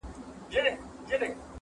o 0.03 0.03
دصدقېجاريېزوردیتردېحدهپورې, 0.09 1.31